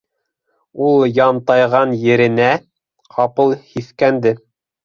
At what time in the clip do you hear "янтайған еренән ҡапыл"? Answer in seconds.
1.17-3.55